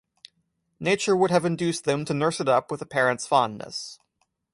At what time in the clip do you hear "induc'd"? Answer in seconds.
1.45-1.83